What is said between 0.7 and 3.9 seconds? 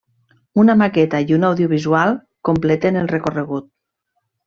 maqueta i un audiovisual completen el recorregut.